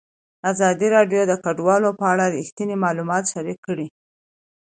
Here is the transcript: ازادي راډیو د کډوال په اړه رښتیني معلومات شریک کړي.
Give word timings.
ازادي 0.51 0.87
راډیو 0.95 1.21
د 1.27 1.33
کډوال 1.43 1.83
په 1.99 2.05
اړه 2.13 2.25
رښتیني 2.35 2.75
معلومات 2.85 3.23
شریک 3.33 3.59
کړي. 3.67 3.87